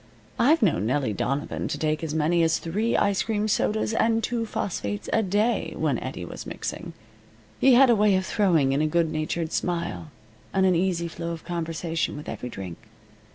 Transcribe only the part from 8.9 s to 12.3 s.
natured smile, and an easy flow of conversation with